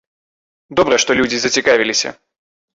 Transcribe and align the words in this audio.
Добра, 0.79 0.95
што 1.05 1.19
людзі 1.21 1.37
зацікавіліся. 1.45 2.19